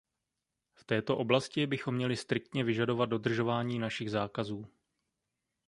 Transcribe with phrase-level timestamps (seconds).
[0.73, 4.65] V této oblasti bychom měli striktně vyžadovat dodržování našich zákazů.